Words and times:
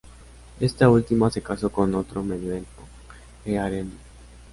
Esta 0.59 0.89
última 0.89 1.29
se 1.29 1.43
casó 1.43 1.69
con 1.69 1.93
otro 1.93 2.23
medio 2.23 2.55
elfo, 2.55 2.87
Eärendil. 3.45 3.99